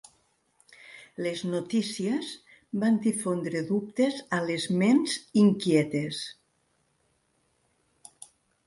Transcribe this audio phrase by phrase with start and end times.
[1.25, 2.31] Les notícies
[2.85, 6.27] van difondre dubtes a les ments inquietes.